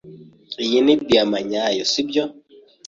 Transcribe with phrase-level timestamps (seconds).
[0.63, 2.23] Iyi ni diyama nyayo, sibyo?